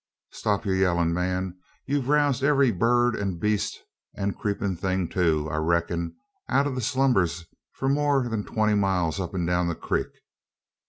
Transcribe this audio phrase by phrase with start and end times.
[0.31, 1.59] Stop yur yellin', man!
[1.85, 3.83] Ye've rousted every bird an beast,
[4.15, 6.15] an creepin' thing too, I reckon,
[6.49, 10.09] out o' thar slumbers, for more an twenty mile up an down the crik.